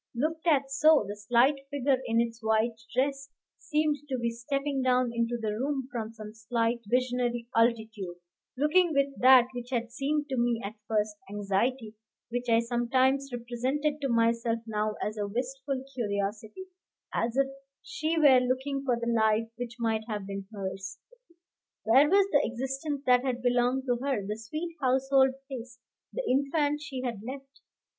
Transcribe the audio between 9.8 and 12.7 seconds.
seemed to me at first anxiety, which I